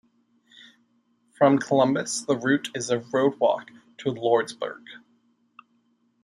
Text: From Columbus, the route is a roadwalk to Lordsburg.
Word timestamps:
From 1.37 1.59
Columbus, 1.59 2.21
the 2.21 2.35
route 2.35 2.69
is 2.73 2.89
a 2.89 3.01
roadwalk 3.01 3.67
to 3.99 4.07
Lordsburg. 4.09 4.81